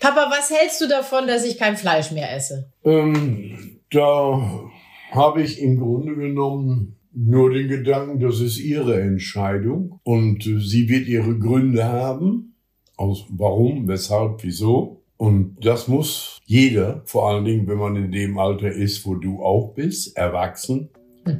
[0.00, 2.72] Papa, was hältst du davon, dass ich kein Fleisch mehr esse?
[2.84, 4.70] Ähm, da
[5.10, 11.06] habe ich im Grunde genommen nur den Gedanken, das ist ihre Entscheidung und sie wird
[11.06, 12.56] ihre Gründe haben,
[12.96, 15.02] aus warum, weshalb, wieso.
[15.18, 19.42] Und das muss jeder, vor allen Dingen, wenn man in dem Alter ist, wo du
[19.42, 20.88] auch bist, erwachsen,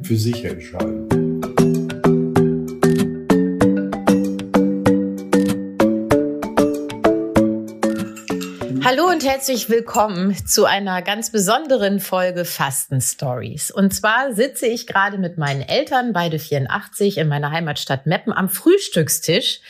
[0.03, 1.30] für sich entscheiden.
[8.91, 13.71] Hallo und herzlich willkommen zu einer ganz besonderen Folge Fasten Stories.
[13.71, 18.49] Und zwar sitze ich gerade mit meinen Eltern, beide 84, in meiner Heimatstadt Meppen am
[18.49, 19.61] Frühstückstisch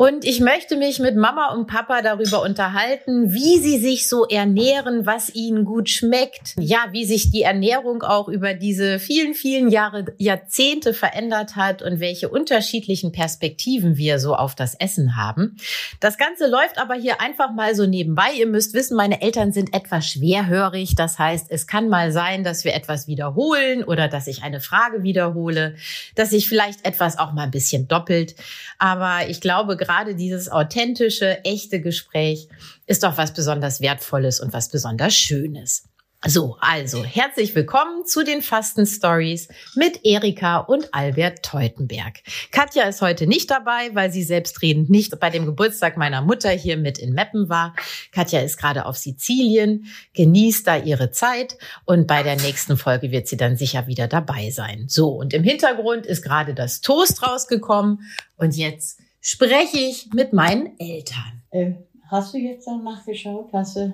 [0.00, 5.04] und ich möchte mich mit Mama und Papa darüber unterhalten, wie sie sich so ernähren,
[5.04, 6.54] was ihnen gut schmeckt.
[6.58, 12.00] Ja, wie sich die Ernährung auch über diese vielen, vielen Jahre, Jahrzehnte verändert hat und
[12.00, 15.58] welche unterschiedlichen Perspektiven wir so auf das Essen haben.
[16.00, 18.32] Das Ganze läuft aber hier einfach mal so nebenbei.
[18.38, 20.94] Ihr müsst wissen, meine Eltern sind etwas schwerhörig.
[20.94, 25.02] Das heißt, es kann mal sein, dass wir etwas wiederholen oder dass ich eine Frage
[25.02, 25.74] wiederhole,
[26.14, 28.34] dass sich vielleicht etwas auch mal ein bisschen doppelt.
[28.78, 32.46] Aber ich glaube, gerade dieses authentische, echte Gespräch
[32.86, 35.82] ist doch was besonders Wertvolles und was besonders Schönes.
[36.24, 42.20] So, also herzlich willkommen zu den Fasten Stories mit Erika und Albert Teutenberg.
[42.52, 46.76] Katja ist heute nicht dabei, weil sie selbstredend nicht bei dem Geburtstag meiner Mutter hier
[46.76, 47.74] mit in Meppen war.
[48.12, 53.26] Katja ist gerade auf Sizilien, genießt da ihre Zeit und bei der nächsten Folge wird
[53.26, 54.84] sie dann sicher wieder dabei sein.
[54.86, 58.02] So, und im Hintergrund ist gerade das Toast rausgekommen
[58.36, 61.42] und jetzt spreche ich mit meinen Eltern.
[61.50, 61.72] Äh,
[62.10, 63.52] hast du jetzt danach geschaut?
[63.52, 63.92] Hast du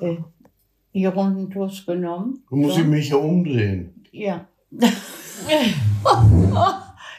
[0.00, 0.16] äh,
[0.92, 2.44] die runden Toast genommen?
[2.48, 2.80] Du musst So?
[2.82, 4.04] ich mich ja umdrehen.
[4.12, 4.48] Ja.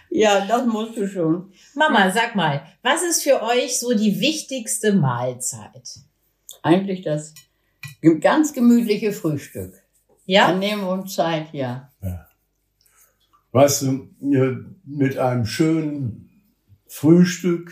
[0.09, 1.51] ja, das musst du schon.
[1.75, 6.01] Mama, sag mal, was ist für euch so die wichtigste Mahlzeit?
[6.61, 7.33] Eigentlich das
[8.19, 9.73] ganz gemütliche Frühstück.
[10.25, 10.49] Ja?
[10.49, 11.91] Dann nehmen wir uns Zeit, ja.
[13.51, 14.55] Weißt du, ja,
[14.85, 16.26] mit einem schönen
[16.87, 17.71] Frühstück,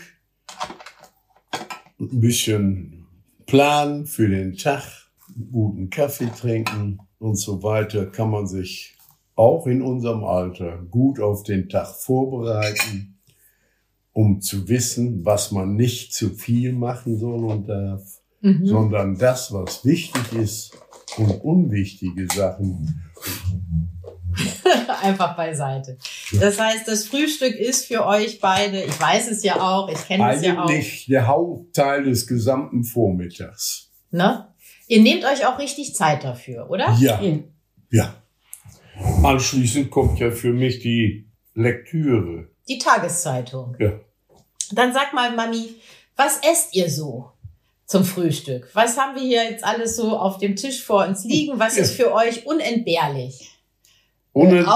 [1.98, 3.06] ein bisschen
[3.46, 4.82] Plan für den Tag,
[5.50, 8.96] guten Kaffee trinken und so weiter, kann man sich
[9.34, 13.18] auch in unserem Alter gut auf den Tag vorbereiten,
[14.12, 18.66] um zu wissen, was man nicht zu viel machen soll und darf, Mhm.
[18.66, 20.78] sondern das, was wichtig ist
[21.16, 23.02] und unwichtige Sachen
[25.02, 25.96] Einfach beiseite.
[26.40, 30.32] Das heißt, das Frühstück ist für euch beide, ich weiß es ja auch, ich kenne
[30.34, 30.68] es ja auch.
[30.68, 33.90] Eigentlich der Hauptteil des gesamten Vormittags.
[34.10, 34.46] Ne?
[34.88, 36.96] Ihr nehmt euch auch richtig Zeit dafür, oder?
[37.00, 37.38] Ja, Ja.
[37.90, 38.14] ja.
[39.22, 42.48] Anschließend kommt ja für mich die Lektüre.
[42.68, 43.76] Die Tageszeitung.
[43.78, 43.92] Ja.
[44.72, 45.74] Dann sag mal, Mami,
[46.16, 47.30] was esst ihr so
[47.86, 48.68] zum Frühstück?
[48.72, 51.58] Was haben wir hier jetzt alles so auf dem Tisch vor uns liegen?
[51.58, 51.82] Was Ja.
[51.82, 53.50] ist für euch unentbehrlich?
[54.36, 54.68] Unentbehrlich.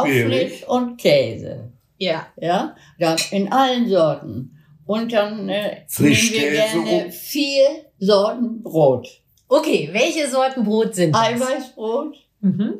[0.66, 1.72] Aufschnitt und Käse.
[1.98, 2.26] Ja.
[2.40, 4.56] Ja, dann in allen Sorten.
[4.86, 7.66] Und dann äh, nehmen wir gerne vier
[7.98, 9.06] Sorten Brot.
[9.48, 11.22] Okay, welche Sorten Brot sind das?
[11.22, 12.78] Eiweißbrot, Mhm.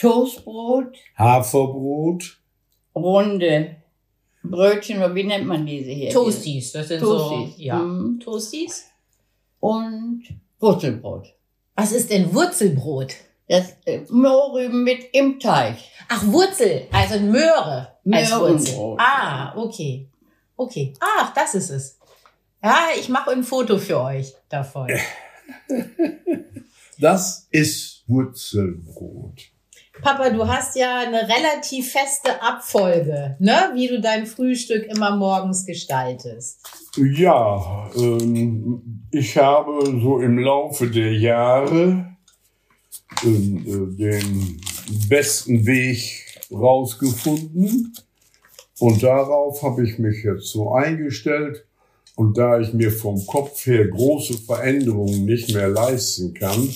[0.00, 2.38] Toastbrot, Haferbrot.
[2.94, 3.76] runde
[4.42, 6.10] Brötchen, oder wie nennt man diese hier?
[6.10, 7.56] Toasties, das sind Toasties.
[7.56, 7.78] so, ja.
[7.78, 8.18] Mhm.
[8.20, 8.86] Toasties?
[9.60, 10.22] Und
[10.58, 11.34] Wurzelbrot.
[11.76, 13.14] Was ist denn Wurzelbrot?
[13.48, 15.76] Das äh, Mohrrüben mit im Teig.
[16.08, 18.76] Ach, Wurzel, also Möhre als Möhrenbrot.
[18.76, 18.96] Wurzel.
[18.98, 20.08] Ah, okay.
[20.56, 20.94] Okay.
[21.00, 21.98] Ach, das ist es.
[22.62, 24.88] Ja, ich mache ein Foto für euch davon.
[26.98, 29.50] Das ist Wurzelbrot.
[30.02, 33.70] Papa, du hast ja eine relativ feste Abfolge, ne?
[33.74, 36.66] wie du dein Frühstück immer morgens gestaltest.
[36.96, 42.13] Ja, ähm, ich habe so im Laufe der Jahre
[43.30, 44.60] den
[45.08, 47.94] besten Weg rausgefunden.
[48.78, 51.64] Und darauf habe ich mich jetzt so eingestellt.
[52.16, 56.68] Und da ich mir vom Kopf her große Veränderungen nicht mehr leisten kann,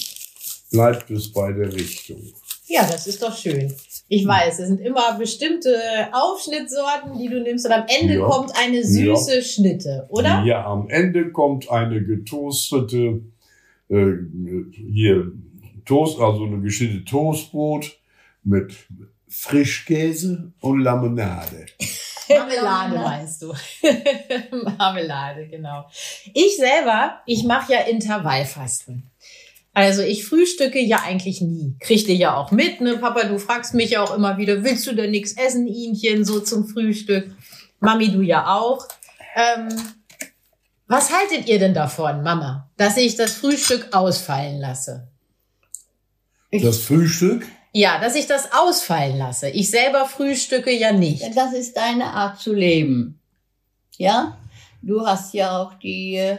[0.72, 2.20] bleibt es bei der Richtung.
[2.66, 3.72] Ja, das ist doch schön.
[4.08, 5.78] Ich weiß, es sind immer bestimmte
[6.12, 8.26] Aufschnittsorten, die du nimmst und am Ende Ja.
[8.26, 10.42] kommt eine süße Schnitte, oder?
[10.44, 13.20] Ja, am Ende kommt eine getoastete,
[13.90, 14.12] äh,
[14.92, 15.32] hier,
[15.88, 17.98] Toast, also eine geschnittene Toastbrot
[18.44, 18.76] mit
[19.26, 21.64] Frischkäse und Laminade.
[22.28, 23.54] Marmelade meinst du.
[24.78, 25.88] Marmelade, genau.
[26.34, 29.10] Ich selber, ich mache ja Intervallfasten.
[29.72, 31.74] Also ich frühstücke ja eigentlich nie.
[31.80, 32.98] Kriegt ihr ja auch mit, ne?
[32.98, 36.40] Papa, du fragst mich ja auch immer wieder, willst du denn nichts essen, Ihnchen, so
[36.40, 37.34] zum Frühstück?
[37.80, 38.86] Mami, du ja auch.
[39.34, 39.68] Ähm,
[40.86, 45.07] Was haltet ihr denn davon, Mama, dass ich das Frühstück ausfallen lasse?
[46.50, 47.46] Das Frühstück?
[47.72, 49.50] Ja, dass ich das ausfallen lasse.
[49.50, 51.36] Ich selber frühstücke ja nicht.
[51.36, 53.20] Das ist deine Art zu leben.
[53.98, 54.38] Ja?
[54.80, 56.38] Du hast ja auch die äh,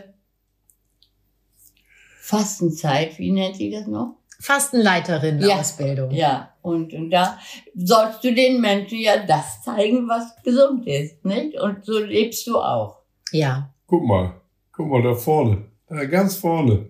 [2.21, 4.15] Fastenzeit, wie nennt sie das noch?
[4.39, 6.11] Fastenleiterin-Ausbildung.
[6.11, 7.37] Ja, und, und da
[7.75, 11.59] sollst du den Menschen ja das zeigen, was gesund ist, nicht?
[11.59, 12.99] Und so lebst du auch.
[13.31, 13.73] Ja.
[13.85, 14.41] Guck mal,
[14.71, 16.87] guck mal da vorne, da ganz vorne.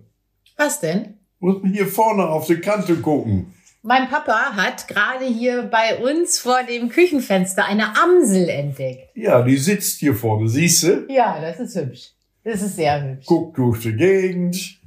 [0.56, 1.19] Was denn?
[1.40, 3.54] Muss man hier vorne auf die Kante gucken.
[3.82, 9.08] Mein Papa hat gerade hier bei uns vor dem Küchenfenster eine Amsel entdeckt.
[9.16, 11.06] Ja, die sitzt hier vorne, siehst du?
[11.08, 12.10] Ja, das ist hübsch.
[12.44, 13.24] Das ist sehr hübsch.
[13.26, 14.78] Guckt durch die Gegend.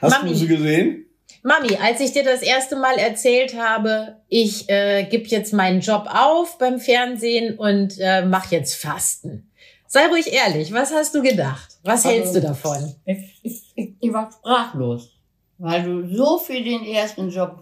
[0.00, 0.28] Hast Mami.
[0.30, 1.06] du sie gesehen?
[1.42, 6.06] Mami, als ich dir das erste Mal erzählt habe, ich äh, gebe jetzt meinen Job
[6.08, 9.50] auf beim Fernsehen und äh, mach jetzt Fasten.
[9.88, 11.78] Sei ruhig ehrlich, was hast du gedacht?
[11.82, 12.94] Was Also- hältst du davon?
[13.06, 15.15] Ich, ich, ich, ich war sprachlos,
[15.58, 17.60] weil du so für den ersten Job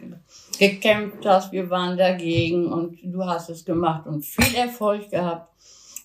[0.58, 1.52] gekämpft hast.
[1.52, 5.52] Wir waren dagegen und du hast es gemacht und viel Erfolg gehabt.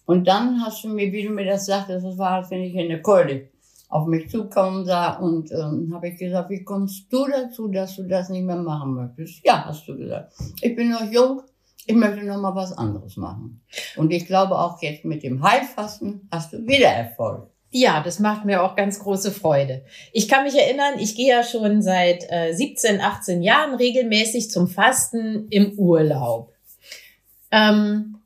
[0.05, 2.73] Und dann hast du mir, wie du mir das sagtest, das war, als wenn ich
[2.73, 3.49] in der Keule
[3.89, 8.03] auf mich zukommen sah und ähm, habe ich gesagt, wie kommst du dazu, dass du
[8.03, 9.43] das nicht mehr machen möchtest?
[9.43, 10.33] Ja, hast du gesagt.
[10.61, 11.41] Ich bin noch jung,
[11.85, 13.61] ich möchte noch mal was anderes machen.
[13.97, 17.49] Und ich glaube auch jetzt mit dem Heilfasten hast du wieder Erfolg.
[17.71, 19.83] Ja, das macht mir auch ganz große Freude.
[20.11, 24.67] Ich kann mich erinnern, ich gehe ja schon seit äh, 17, 18 Jahren regelmäßig zum
[24.67, 26.53] Fasten im Urlaub.
[27.51, 28.17] Ähm,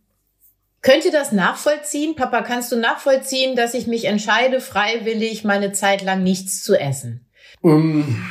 [0.82, 2.16] könnt ihr das nachvollziehen?
[2.16, 7.26] Papa, kannst du nachvollziehen, dass ich mich entscheide, freiwillig meine Zeit lang nichts zu essen?
[7.64, 8.24] Ähm,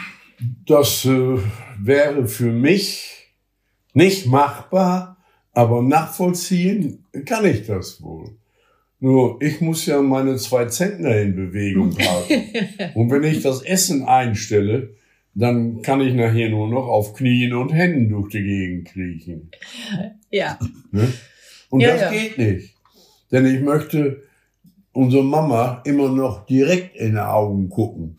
[0.67, 1.39] Das äh,
[1.79, 3.29] wäre für mich
[3.93, 5.19] nicht machbar,
[5.53, 8.37] aber nachvollziehen kann ich das wohl.
[9.03, 12.95] Nur ich muss ja meine zwei Zentner in Bewegung haben.
[12.95, 14.91] Und wenn ich das Essen einstelle,
[15.35, 19.51] dann kann ich nachher nur noch auf Knien und Händen durch die Gegend kriechen.
[20.31, 20.57] Ja.
[20.93, 21.13] Ne?
[21.69, 22.11] Und Ja, das ja.
[22.13, 22.77] geht nicht.
[23.33, 24.23] Denn ich möchte
[24.93, 28.15] unserer Mama immer noch direkt in die Augen gucken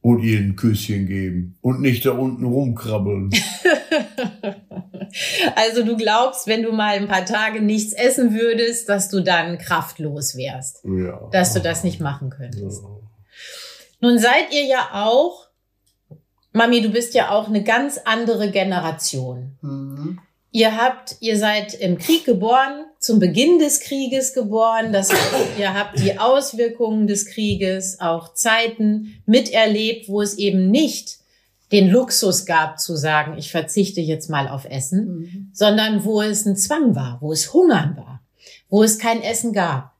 [0.00, 3.30] und ihr ein Küsschen geben und nicht da unten rumkrabbeln.
[5.56, 9.58] Also du glaubst, wenn du mal ein paar Tage nichts essen würdest, dass du dann
[9.58, 11.28] kraftlos wärst, Ja.
[11.32, 12.82] dass du das nicht machen könntest.
[12.82, 12.88] Ja.
[14.00, 15.48] Nun seid ihr ja auch,
[16.52, 19.56] Mami, du bist ja auch eine ganz andere Generation.
[19.60, 20.18] Mhm.
[20.54, 24.92] Ihr habt, ihr seid im Krieg geboren, zum Beginn des Krieges geboren.
[24.92, 31.18] Das heißt, ihr habt die Auswirkungen des Krieges, auch Zeiten miterlebt, wo es eben nicht
[31.72, 35.50] den Luxus gab zu sagen, ich verzichte jetzt mal auf Essen, Mhm.
[35.52, 38.22] sondern wo es ein Zwang war, wo es Hungern war,
[38.68, 39.92] wo es kein Essen gab.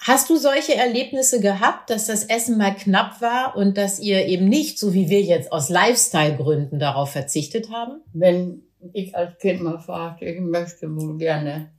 [0.00, 4.48] Hast du solche Erlebnisse gehabt, dass das Essen mal knapp war und dass ihr eben
[4.48, 8.00] nicht, so wie wir jetzt aus Lifestyle-Gründen darauf verzichtet haben?
[8.12, 11.70] Wenn ich als Kind mal fragte, ich möchte wohl gerne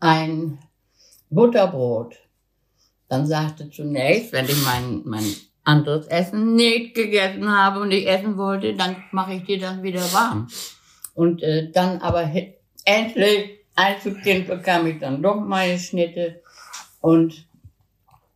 [0.00, 0.58] ein
[1.30, 2.14] Butterbrot,
[3.08, 5.24] dann sagte zunächst, wenn ich mein, mein
[5.64, 10.00] anderes Essen nicht gegessen habe und ich essen wollte, dann mache ich dir das wieder
[10.12, 10.48] warm.
[11.14, 12.30] Und äh, dann aber
[12.84, 16.42] endlich, Einzelkind bekam ich dann doch meine Schnitte
[17.00, 17.46] und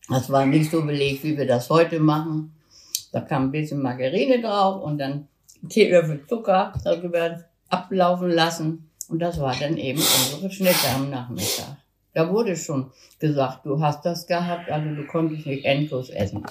[0.08, 2.54] das war nicht so belegt, wie wir das heute machen.
[3.12, 5.28] Da kam ein bisschen Margarine drauf und dann
[5.68, 8.90] Teelöffel Zucker darüber ablaufen lassen.
[9.08, 11.76] Und das war dann eben unsere Schnitte am Nachmittag.
[12.12, 16.44] Da wurde schon gesagt, du hast das gehabt, also du konntest nicht endlos essen.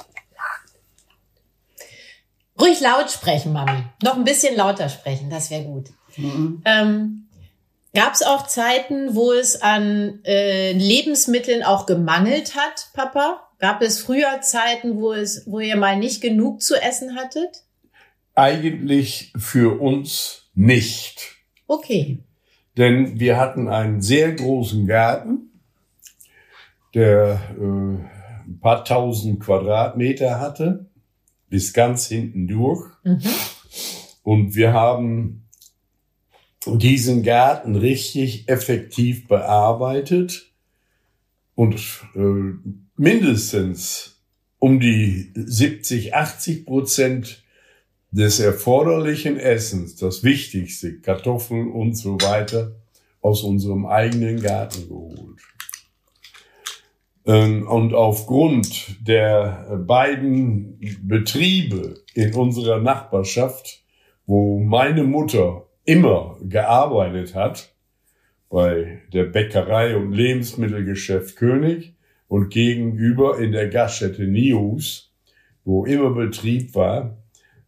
[2.59, 3.83] Ruhig laut sprechen, Mami.
[4.03, 5.89] Noch ein bisschen lauter sprechen, das wäre gut.
[6.17, 6.61] Mhm.
[6.65, 7.25] Ähm,
[7.95, 13.47] Gab es auch Zeiten, wo es an äh, Lebensmitteln auch gemangelt hat, Papa?
[13.57, 17.63] Gab es früher Zeiten, wo es, wo ihr mal nicht genug zu essen hattet?
[18.35, 21.37] Eigentlich für uns nicht.
[21.67, 22.19] Okay.
[22.77, 25.61] Denn wir hatten einen sehr großen Garten,
[26.93, 30.87] der äh, ein paar tausend Quadratmeter hatte,
[31.55, 32.85] bis ganz hinten durch.
[33.05, 33.21] Mhm.
[34.23, 35.47] Und wir haben
[36.65, 40.51] diesen Garten richtig effektiv bearbeitet
[41.53, 41.79] und
[42.13, 44.21] äh, mindestens
[44.59, 47.45] um die 70, 80 Prozent
[48.11, 52.75] des erforderlichen Essens, das Wichtigste, Kartoffeln und so weiter,
[53.21, 55.39] aus unserem eigenen Garten geholt.
[57.25, 63.83] Ähm, Und aufgrund der beiden Betriebe in unserer Nachbarschaft,
[64.25, 67.73] wo meine Mutter immer gearbeitet hat,
[68.49, 71.95] bei der Bäckerei und Lebensmittelgeschäft König
[72.27, 75.11] und gegenüber in der Gaststätte Nius,
[75.63, 77.17] wo immer Betrieb war,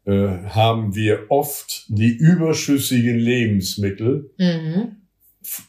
[0.05, 4.97] äh, haben wir oft die überschüssigen Lebensmittel, Mhm.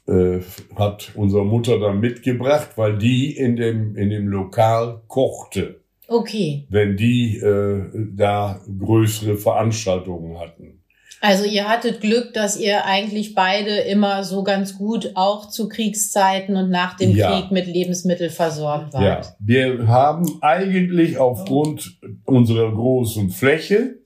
[0.07, 0.41] Äh,
[0.77, 6.67] hat unsere Mutter dann mitgebracht, weil die in dem, in dem Lokal kochte, Okay.
[6.71, 10.75] wenn die äh, da größere Veranstaltungen hatten.
[11.21, 16.55] Also ihr hattet Glück, dass ihr eigentlich beide immer so ganz gut auch zu Kriegszeiten
[16.55, 17.33] und nach dem Ja.
[17.41, 19.35] Krieg mit Lebensmitteln versorgt Ja, wart.
[19.41, 23.97] wir haben eigentlich aufgrund unserer großen Fläche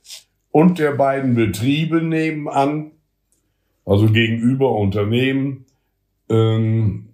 [0.50, 2.91] und der beiden Betriebe nebenan,
[3.84, 5.66] also gegenüber Unternehmen,
[6.30, 7.08] ähm,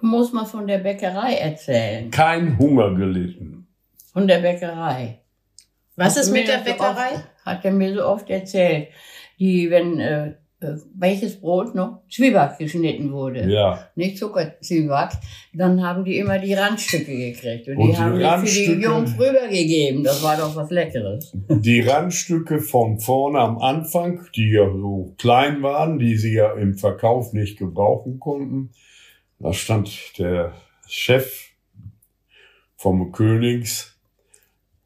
[0.00, 2.10] Muss man von der Bäckerei erzählen.
[2.10, 3.66] kein Hunger gelitten.
[4.12, 5.18] Von der Bäckerei.
[5.96, 7.12] Was Hat ist mit der so Bäckerei?
[7.14, 8.88] Oft, hat er mir so oft erzählt.
[9.38, 12.02] Die, wenn, äh, welches Brot noch?
[12.10, 13.48] Zwieback geschnitten wurde.
[13.48, 15.10] Ja, Nicht Zuckerzwieback.
[15.54, 17.68] Dann haben die immer die Randstücke gekriegt.
[17.68, 20.02] Und, Und die die haben die für die Jungs rübergegeben.
[20.02, 21.32] Das war doch was Leckeres.
[21.48, 26.74] die Randstücke von vorne am Anfang, die ja so klein waren, die sie ja im
[26.74, 28.70] Verkauf nicht gebrauchen konnten,
[29.38, 30.54] da stand der
[30.88, 31.50] Chef
[32.74, 33.96] vom Königs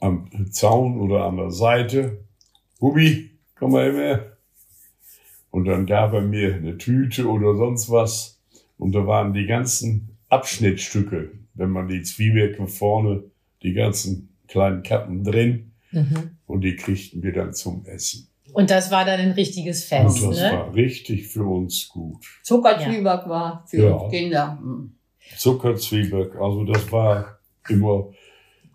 [0.01, 2.25] am Zaun oder an der Seite.
[2.81, 4.32] Hubi, komm mal her.
[5.53, 8.41] Und dann gab er mir eine Tüte oder sonst was.
[8.79, 13.25] Und da waren die ganzen Abschnittstücke, wenn man die Zwiebeln vorne,
[13.63, 15.73] die ganzen kleinen Kappen drin.
[15.91, 16.39] Mhm.
[16.47, 18.29] Und die kriegten wir dann zum Essen.
[18.55, 20.53] Und das war dann ein richtiges Fest, und das ne?
[20.53, 22.25] war richtig für uns gut.
[22.43, 23.93] Zuckerzwieback war für Ja.
[23.93, 24.59] uns Kinder.
[24.59, 24.95] Hm.
[25.37, 28.11] Zuckerzwieback, also das war immer.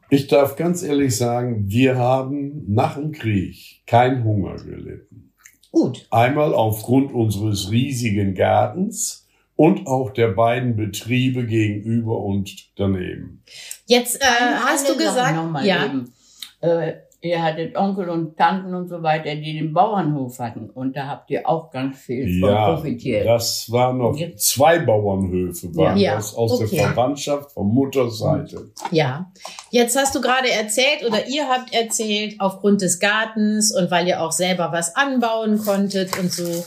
[0.09, 5.33] Ich darf ganz ehrlich sagen, wir haben nach dem Krieg keinen Hunger gelitten.
[5.71, 6.07] Gut.
[6.11, 13.43] Einmal aufgrund unseres riesigen Gartens und auch der beiden Betriebe gegenüber und daneben.
[13.85, 14.25] Jetzt äh,
[14.65, 15.85] hast du gesagt, noch mal ja.
[15.85, 16.13] Eben.
[16.61, 20.69] Äh, ihr hattet Onkel und Tanten und so weiter, die den Bauernhof hatten.
[20.69, 23.25] Und da habt ihr auch ganz viel von Ja, profitiert.
[23.25, 26.75] das waren noch zwei Bauernhöfe, waren Ja, das aus okay.
[26.75, 28.69] der Verwandtschaft von Mutters Seite.
[28.91, 29.31] Ja,
[29.71, 34.21] jetzt hast du gerade erzählt oder ihr habt erzählt, aufgrund des Gartens und weil ihr
[34.21, 36.63] auch selber was anbauen konntet und so.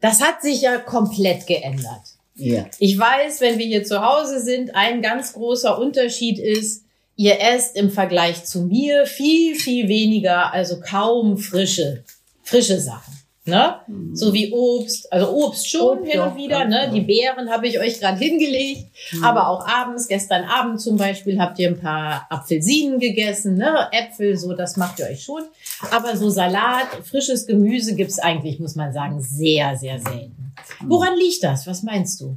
[0.00, 2.02] Das hat sich ja komplett geändert.
[2.36, 2.66] Ja.
[2.78, 6.84] Ich weiß, wenn wir hier zu Hause sind, ein ganz großer Unterschied ist,
[7.18, 12.04] ihr esst im Vergleich zu mir viel, viel weniger, also kaum frische,
[12.42, 13.12] frische Sachen.
[13.44, 13.76] Ne?
[14.12, 16.80] So wie Obst, also Obst schon Obst hin und doch, wieder, ganz ne?
[16.82, 16.94] klar.
[16.94, 18.84] Die Beeren habe ich euch gerade hingelegt,
[19.22, 23.88] aber auch abends, gestern Abend zum Beispiel, habt ihr ein paar Apfelsinen gegessen, ne?
[23.90, 25.42] Äpfel, so, das macht ihr euch schon.
[25.90, 30.52] Aber so Salat, frisches Gemüse gibt's eigentlich, muss man sagen, sehr, sehr selten.
[30.86, 31.66] Woran liegt das?
[31.66, 32.36] Was meinst du?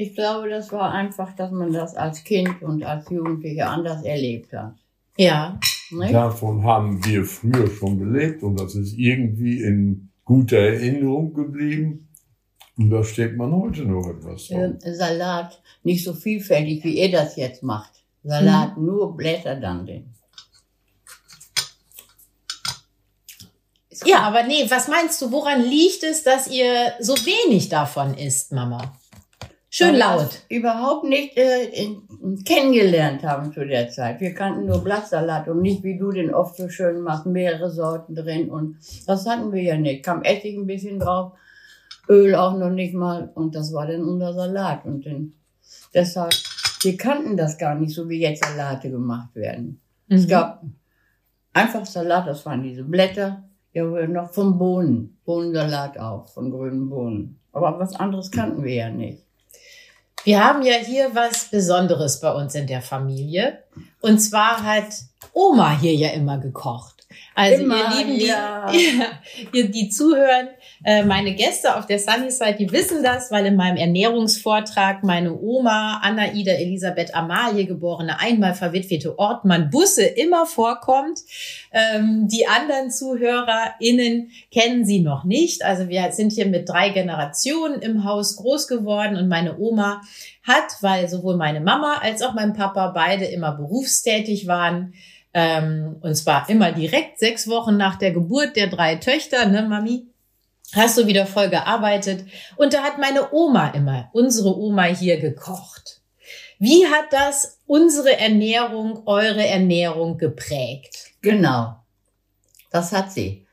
[0.00, 4.50] Ich glaube, das war einfach, dass man das als Kind und als Jugendlicher anders erlebt
[4.54, 4.74] hat.
[5.18, 6.14] Ja, Nicht?
[6.14, 12.08] Davon haben wir früher schon gelebt und das ist irgendwie in guter Erinnerung geblieben.
[12.78, 14.78] Und da steht man heute noch etwas Ähm.
[14.80, 17.92] Salat nicht so vielfältig, wie ihr das jetzt macht.
[18.22, 19.86] Salat, nur Blätter dann.
[23.90, 28.14] Ist Ja, aber nee, was meinst du, woran liegt es, dass ihr so wenig davon
[28.14, 28.94] isst, Mama?
[29.80, 30.42] Schön laut.
[30.48, 31.88] Überhaupt nicht äh,
[32.44, 34.20] kennengelernt haben zu der Zeit.
[34.20, 38.14] Wir kannten nur Blattsalat und nicht, wie du den oft so schön machst, mehrere Sorten
[38.14, 38.50] drin.
[38.50, 40.04] Und das hatten wir ja nicht.
[40.04, 41.32] Kam Essig ein bisschen drauf,
[42.08, 43.30] Öl auch noch nicht mal.
[43.34, 44.84] Und das war dann unser Salat.
[44.84, 45.32] Und dann,
[45.94, 46.32] deshalb,
[46.82, 49.80] wir kannten das gar nicht, so wie jetzt Salate gemacht werden.
[50.08, 50.28] Es Mhm.
[50.28, 50.62] gab
[51.52, 57.38] einfach Salat, das waren diese Blätter, ja, noch von Bohnen, Bohnensalat auch, von grünen Bohnen.
[57.52, 59.24] Aber was anderes kannten wir ja nicht.
[60.24, 63.62] Wir haben ja hier was Besonderes bei uns in der Familie.
[64.00, 64.88] Und zwar hat
[65.32, 66.99] Oma hier ja immer gekocht.
[67.34, 68.70] Also Immer, ihr Lieben, die, ja.
[69.52, 70.48] ihr, die zuhören,
[70.84, 76.00] äh, meine Gäste auf der Sunnyside, die wissen das, weil in meinem Ernährungsvortrag meine Oma
[76.02, 81.20] Anna-Ida Elisabeth Amalie, geborene einmal verwitwete Ortmann Busse, immer vorkommt.
[81.72, 85.64] Ähm, die anderen ZuhörerInnen kennen sie noch nicht.
[85.64, 90.02] Also wir sind hier mit drei Generationen im Haus groß geworden und meine Oma
[90.42, 94.94] hat, weil sowohl meine Mama als auch mein Papa beide immer berufstätig waren,
[95.32, 100.06] ähm, und zwar immer direkt sechs Wochen nach der Geburt der drei Töchter, ne, Mami?
[100.74, 102.24] Hast du wieder voll gearbeitet.
[102.56, 106.00] Und da hat meine Oma immer, unsere Oma hier gekocht.
[106.58, 111.12] Wie hat das unsere Ernährung, eure Ernährung geprägt?
[111.22, 111.76] Genau.
[112.70, 113.46] Das hat sie.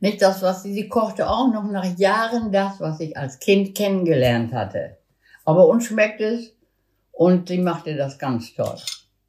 [0.00, 3.74] Nicht das, was sie, sie kochte auch noch nach Jahren das, was ich als Kind
[3.74, 4.98] kennengelernt hatte.
[5.44, 6.52] Aber uns schmeckt es
[7.12, 8.78] und sie machte das ganz toll.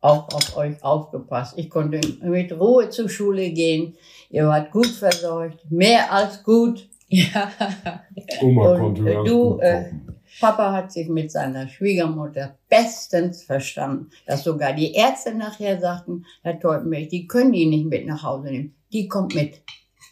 [0.06, 1.58] Auch auf euch aufgepasst.
[1.58, 3.96] Ich konnte mit Ruhe zur Schule gehen.
[4.30, 6.88] Ihr wart gut versorgt, mehr als gut.
[7.08, 7.52] Ja.
[8.42, 10.16] Oma Und, konnte ganz du, gut äh, kochen.
[10.40, 16.60] Papa hat sich mit seiner Schwiegermutter bestens verstanden, dass sogar die Ärzte nachher sagten, Herr
[16.60, 18.76] Teutenberg, die können die nicht mit nach Hause nehmen.
[18.92, 19.62] Die kommt mit.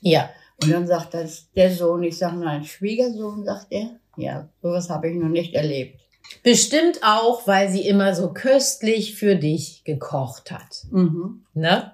[0.01, 0.29] Ja.
[0.61, 3.99] Und dann sagt das der Sohn, ich sage, nein, Schwiegersohn, sagt er.
[4.15, 5.99] Ja, sowas habe ich noch nicht erlebt.
[6.41, 10.83] Bestimmt auch, weil sie immer so köstlich für dich gekocht hat.
[10.91, 11.43] Mhm.
[11.53, 11.93] Ne?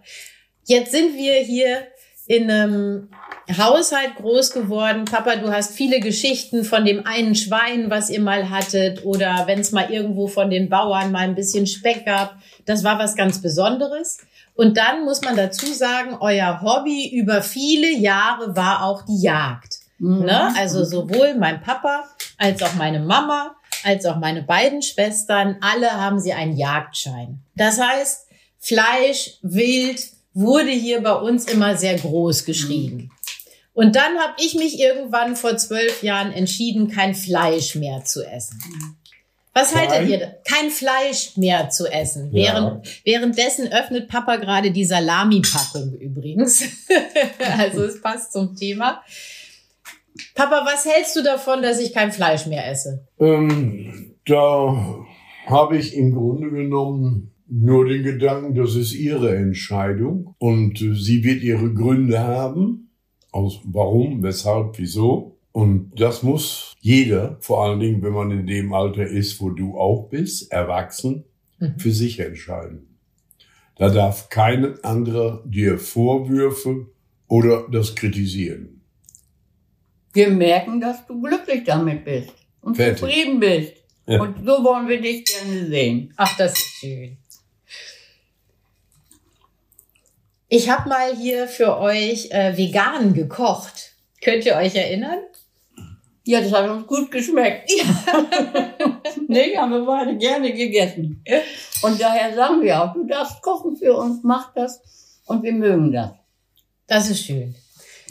[0.66, 1.88] Jetzt sind wir hier
[2.26, 3.10] in einem
[3.58, 5.06] Haushalt groß geworden.
[5.06, 9.60] Papa, du hast viele Geschichten von dem einen Schwein, was ihr mal hattet, oder wenn
[9.60, 12.36] es mal irgendwo von den Bauern mal ein bisschen Speck gab.
[12.66, 14.20] Das war was ganz Besonderes.
[14.54, 19.80] Und dann muss man dazu sagen, euer Hobby über viele Jahre war auch die Jagd.
[19.98, 20.26] Mhm.
[20.26, 20.54] Ne?
[20.56, 22.04] Also sowohl mein Papa
[22.38, 27.40] als auch meine Mama, als auch meine beiden Schwestern, alle haben sie einen Jagdschein.
[27.56, 28.28] Das heißt,
[28.60, 30.02] Fleisch, Wild
[30.34, 33.12] wurde hier bei uns immer sehr groß geschrieben.
[33.74, 38.60] Und dann habe ich mich irgendwann vor zwölf Jahren entschieden, kein Fleisch mehr zu essen.
[39.54, 39.90] Was Kein?
[39.90, 40.38] haltet ihr?
[40.46, 42.30] Kein Fleisch mehr zu essen.
[42.34, 42.54] Ja.
[42.54, 46.64] Während, währenddessen öffnet Papa gerade die Salami-Packung übrigens.
[47.58, 49.02] also es passt zum Thema.
[50.36, 53.08] Papa, was hältst du davon, dass ich kein Fleisch mehr esse?
[53.20, 55.06] Ähm, da
[55.46, 61.42] habe ich im Grunde genommen nur den Gedanken, das ist ihre Entscheidung und sie wird
[61.42, 62.92] ihre Gründe haben.
[63.32, 65.38] Aus warum, weshalb, wieso.
[65.52, 69.78] Und das muss jeder, vor allen Dingen, wenn man in dem Alter ist, wo du
[69.78, 71.26] auch bist, erwachsen,
[71.60, 71.78] Mhm.
[71.78, 72.98] für sich entscheiden.
[73.78, 76.88] Da darf kein anderer dir Vorwürfe
[77.28, 78.79] oder das kritisieren.
[80.14, 83.00] Wir merken, dass du glücklich damit bist und Fertig.
[83.00, 83.74] zufrieden bist.
[84.08, 84.22] Ja.
[84.22, 86.14] Und so wollen wir dich gerne sehen.
[86.18, 87.18] Ach, das ist schön.
[90.48, 93.94] Ich habe mal hier für euch äh, vegan gekocht.
[94.22, 95.20] Könnt ihr euch erinnern?
[96.26, 97.72] Ja, das hat uns gut geschmeckt.
[99.28, 101.24] nee, haben wir beide gerne gegessen.
[101.82, 104.82] Und daher sagen wir auch, du darfst kochen für uns, mach das.
[105.26, 106.12] Und wir mögen das.
[106.88, 107.56] Das ist schön.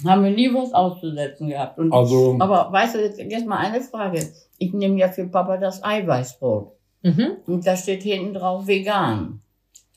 [0.04, 1.78] Haben wir nie was auszusetzen gehabt.
[1.78, 4.26] Und, Also, aber weißt du, jetzt, jetzt mal eine Frage.
[4.58, 6.72] Ich nehme ja für Papa das Eiweißbrot.
[7.02, 7.36] Mhm.
[7.46, 9.40] Und da steht hinten drauf vegan.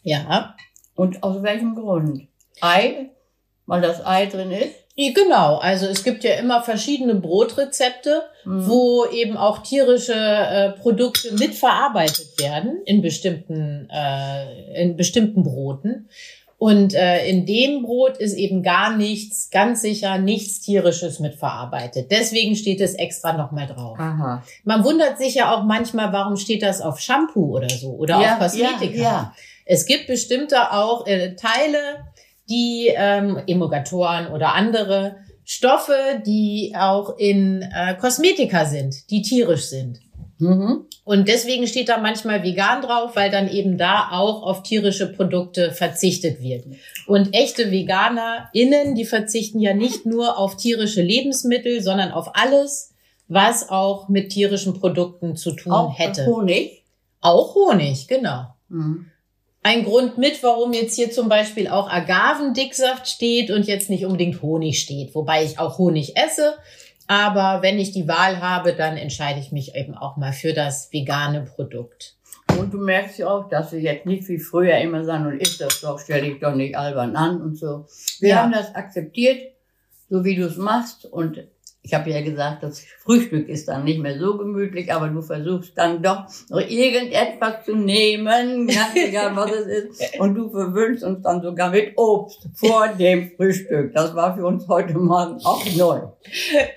[0.04, 0.56] Ja.
[0.96, 2.28] Und aus welchem Grund?
[2.62, 3.10] Ei,
[3.66, 4.76] weil das Ei drin ist?
[4.96, 8.68] Genau, also es gibt ja immer verschiedene Brotrezepte, Mhm.
[8.68, 16.10] wo eben auch tierische äh, Produkte mitverarbeitet werden in bestimmten, äh, in bestimmten Broten.
[16.62, 22.12] Und äh, in dem Brot ist eben gar nichts, ganz sicher nichts tierisches mitverarbeitet.
[22.12, 23.98] Deswegen steht es extra nochmal drauf.
[24.00, 24.44] Aha.
[24.64, 28.38] Man wundert sich ja auch manchmal, warum steht das auf Shampoo oder so oder auf
[28.38, 28.96] Kosmetika.
[28.96, 29.36] Ja, ja.
[29.66, 32.06] Es gibt bestimmte auch äh, Teile,
[32.48, 40.00] die ähm, Emulgatoren oder andere Stoffe, die auch in äh, Kosmetika sind, die tierisch sind.
[40.42, 40.86] Mhm.
[41.04, 45.72] Und deswegen steht da manchmal vegan drauf, weil dann eben da auch auf tierische Produkte
[45.72, 46.66] verzichtet wird.
[47.06, 52.94] Und echte VeganerInnen, die verzichten ja nicht nur auf tierische Lebensmittel, sondern auf alles,
[53.28, 56.26] was auch mit tierischen Produkten zu tun Auch hätte.
[56.26, 56.84] Honig.
[57.22, 58.48] Auch Honig, genau.
[58.70, 59.06] Mhm.
[59.64, 64.42] Ein Grund mit, warum jetzt hier zum Beispiel auch Agavendicksaft steht und jetzt nicht unbedingt
[64.42, 65.14] Honig steht.
[65.14, 66.56] Wobei ich auch Honig esse.
[67.08, 70.92] Aber wenn ich die Wahl habe, dann entscheide ich mich eben auch mal für das
[70.94, 72.16] vegane Produkt.
[72.58, 75.60] Und du merkst ja auch, dass wir jetzt nicht wie früher immer sagen, und ist
[75.62, 77.86] das doch, stell dich doch nicht albern an und so.
[78.20, 78.36] Wir Ja.
[78.44, 79.54] haben das akzeptiert,
[80.10, 81.06] so wie du es machst.
[81.06, 81.44] Und
[81.84, 85.76] ich habe ja gesagt, das Frühstück ist dann nicht mehr so gemütlich, aber du versuchst
[85.76, 90.20] dann doch noch irgendetwas zu nehmen, ganz egal was es ist.
[90.20, 93.94] Und du verwöhnst uns dann sogar mit Obst vor dem Frühstück.
[93.96, 96.02] Das war für uns heute Morgen auch neu.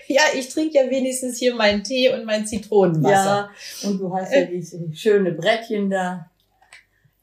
[0.08, 3.50] Ja, ich trinke ja wenigstens hier meinen Tee und mein Zitronenwasser.
[3.82, 6.30] Ja, und du hast ja diese schöne Brettchen da.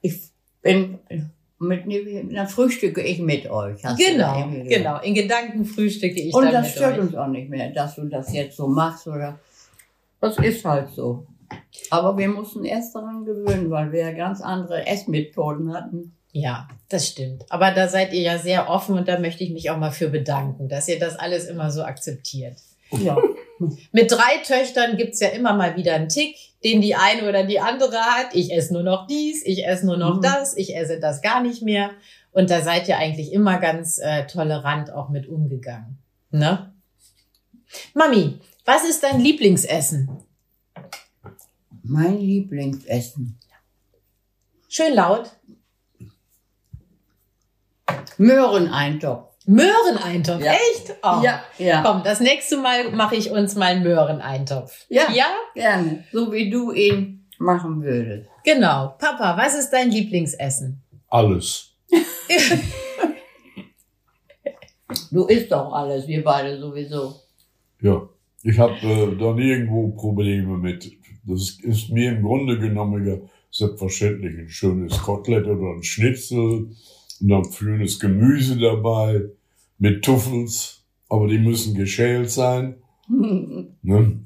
[0.01, 0.19] Ich
[0.61, 0.99] bin
[1.61, 1.83] mit,
[2.35, 3.81] dann frühstücke ich mit euch.
[3.97, 4.99] Genau, genau.
[5.01, 7.01] In Gedanken frühstücke ich Und dann das stört euch.
[7.01, 9.39] uns auch nicht mehr, dass du das jetzt so machst oder.
[10.19, 11.25] Das ist halt so.
[11.89, 16.15] Aber wir mussten erst daran gewöhnen, weil wir ja ganz andere Essmethoden hatten.
[16.31, 17.45] Ja, das stimmt.
[17.49, 20.09] Aber da seid ihr ja sehr offen und da möchte ich mich auch mal für
[20.09, 22.55] bedanken, dass ihr das alles immer so akzeptiert.
[22.91, 23.17] Ja.
[23.91, 27.59] Mit drei Töchtern gibt's ja immer mal wieder einen Tick, den die eine oder die
[27.59, 28.33] andere hat.
[28.33, 30.21] Ich esse nur noch dies, ich esse nur noch mhm.
[30.21, 31.91] das, ich esse das gar nicht mehr.
[32.31, 35.97] Und da seid ihr eigentlich immer ganz äh, tolerant auch mit umgegangen.
[36.29, 36.73] Ne?
[37.93, 40.09] Mami, was ist dein Lieblingsessen?
[41.83, 43.39] Mein Lieblingsessen.
[44.69, 45.31] Schön laut.
[48.17, 49.30] Möhreneintopf.
[49.45, 50.51] Möhreneintopf, Ja.
[50.53, 50.93] echt?
[51.03, 51.21] Oh.
[51.23, 51.81] Ja, ja.
[51.83, 54.85] Komm, das nächste Mal mache ich uns mal einen Möhreneintopf.
[54.89, 55.11] Ja.
[55.11, 55.27] Ja?
[55.55, 56.03] Gerne.
[56.11, 58.29] So wie du ihn machen würdest.
[58.43, 58.95] Genau.
[58.99, 60.81] Papa, was ist dein Lieblingsessen?
[61.09, 61.69] Alles.
[65.09, 67.15] Du isst doch alles, wir beide sowieso.
[67.81, 68.07] Ja.
[68.43, 70.91] Ich habe äh, da nirgendwo Probleme mit.
[71.25, 73.29] Das ist mir im Grunde genommen egal.
[73.51, 76.69] selbstverständlich ein schönes Kotelett oder ein Schnitzel
[77.21, 79.23] und dann schönes Gemüse dabei
[79.77, 82.75] mit Tuffels, aber die müssen geschält sein.
[83.83, 84.19] Ne?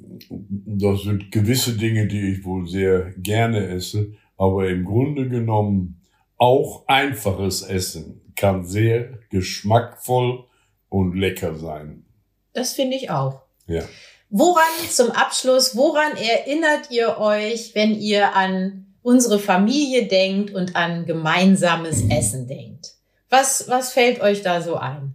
[0.65, 6.01] Das sind gewisse Dinge, die ich wohl sehr gerne esse, aber im Grunde genommen
[6.37, 10.45] auch einfaches Essen kann sehr geschmackvoll
[10.89, 12.05] und lecker sein.
[12.53, 13.41] Das finde ich auch.
[13.67, 13.83] Ja.
[14.29, 21.05] Woran zum Abschluss, woran erinnert ihr euch, wenn ihr an unsere Familie denkt und an
[21.05, 22.93] gemeinsames Essen denkt?
[23.29, 25.13] Was, was fällt euch da so ein?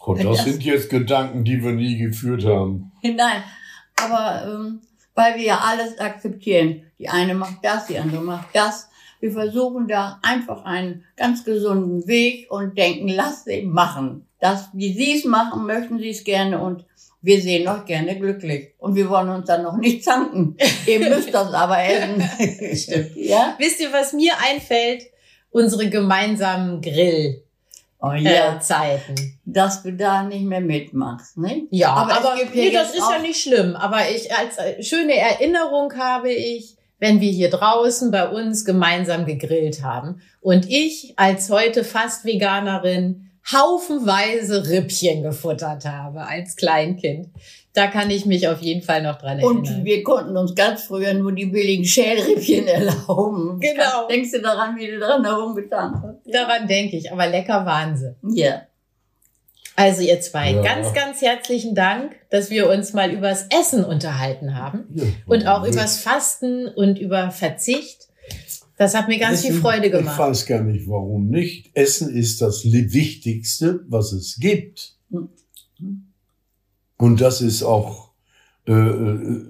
[0.00, 2.92] Und das sind jetzt Gedanken, die wir nie geführt haben.
[3.02, 3.42] Nein,
[3.96, 4.80] aber ähm,
[5.14, 6.82] weil wir ja alles akzeptieren.
[6.98, 8.88] Die eine macht das, die andere macht das.
[9.20, 14.26] Wir versuchen da einfach einen ganz gesunden Weg und denken, lass sie machen.
[14.40, 16.84] Das, wie sie es machen, möchten sie es gerne und
[17.22, 18.74] wir sehen euch gerne glücklich.
[18.78, 20.56] Und wir wollen uns dann noch nicht zanken.
[20.86, 22.22] Ihr müsst das aber essen.
[22.76, 23.16] Stimmt.
[23.16, 23.54] Ja?
[23.58, 25.04] Wisst ihr, was mir einfällt?
[25.50, 27.42] Unsere gemeinsamen Grillzeiten.
[28.02, 29.38] Oh Äh, ja, Zeiten.
[29.44, 31.64] dass du da nicht mehr mitmachst, ne?
[31.70, 33.76] Ja, Aber aber, nee, das ist ja nicht schlimm.
[33.76, 39.26] Aber ich als äh, schöne Erinnerung habe ich, wenn wir hier draußen bei uns gemeinsam
[39.26, 47.28] gegrillt haben und ich als heute fast Veganerin haufenweise Rippchen gefuttert habe als Kleinkind.
[47.72, 49.58] Da kann ich mich auf jeden Fall noch dran erinnern.
[49.58, 53.60] Und wir konnten uns ganz früher nur die billigen Schälrippchen erlauben.
[53.60, 54.08] Genau.
[54.08, 56.34] Denkst du daran, wie du dran herumgetan hast?
[56.34, 58.14] Daran denke ich, aber lecker waren sie.
[58.34, 58.62] Ja.
[59.76, 60.62] Also ihr zwei, Ja.
[60.62, 64.84] ganz, ganz herzlichen Dank, dass wir uns mal übers Essen unterhalten haben.
[64.94, 65.04] Ja.
[65.26, 68.08] Und auch übers Fasten und über Verzicht.
[68.80, 70.18] Das hat mir ganz viel Essen, Freude Ich gemacht.
[70.18, 71.70] weiß gar nicht, warum nicht.
[71.74, 74.96] Essen ist das Wichtigste, was es gibt.
[76.96, 78.12] Und das ist auch
[78.64, 78.72] äh,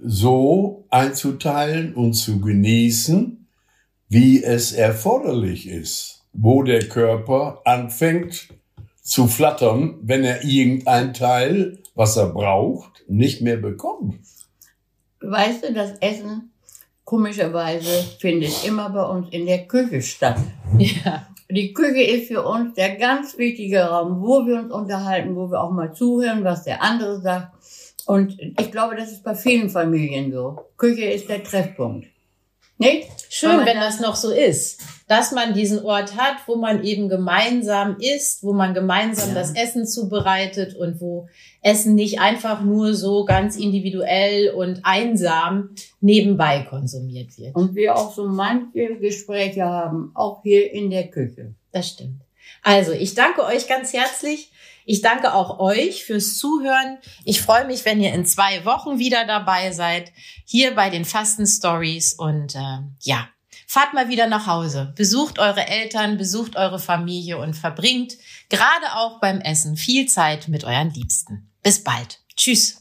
[0.02, 3.46] so einzuteilen und zu genießen,
[4.08, 6.24] wie es erforderlich ist.
[6.32, 8.48] Wo der Körper anfängt
[9.00, 14.18] zu flattern, wenn er irgendein Teil, was er braucht, nicht mehr bekommt.
[15.20, 16.49] Weißt du, das Essen,
[17.10, 20.38] komischerweise, findet immer bei uns in der Küche statt.
[20.78, 21.26] Ja.
[21.50, 25.60] Die Küche ist für uns der ganz wichtige Raum, wo wir uns unterhalten, wo wir
[25.60, 27.48] auch mal zuhören, was der andere sagt.
[28.06, 30.66] Und ich glaube, das ist bei vielen Familien so.
[30.76, 32.06] Küche ist der Treffpunkt.
[32.80, 33.08] Nicht?
[33.28, 37.08] Schön, wenn da- das noch so ist, dass man diesen Ort hat, wo man eben
[37.10, 39.34] gemeinsam isst, wo man gemeinsam Ja.
[39.34, 41.28] das Essen zubereitet und wo
[41.62, 47.54] Essen nicht einfach nur so ganz individuell und einsam nebenbei konsumiert wird.
[47.54, 51.54] Und wir auch so manche Gespräche haben, auch hier in der Küche.
[51.72, 52.22] Das stimmt.
[52.62, 54.50] Also, ich danke euch ganz herzlich.
[54.90, 56.98] Ich danke auch euch fürs Zuhören.
[57.24, 60.10] Ich freue mich, wenn ihr in zwei Wochen wieder dabei seid,
[60.44, 62.14] hier bei den Fasten Stories.
[62.14, 63.28] Und äh, ja,
[63.68, 64.92] fahrt mal wieder nach Hause.
[64.96, 68.14] Besucht eure Eltern, besucht eure Familie und verbringt
[68.48, 71.48] gerade auch beim Essen viel Zeit mit euren Liebsten.
[71.62, 72.18] Bis bald.
[72.34, 72.79] Tschüss.